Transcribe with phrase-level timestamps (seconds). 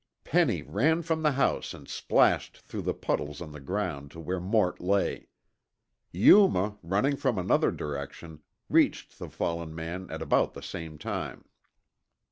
[0.23, 4.39] Penny ran from the house and splashed through the puddles on the ground to where
[4.39, 5.27] Mort lay.
[6.11, 11.45] Yuma, running from another direction, reached the fallen man at about the same time.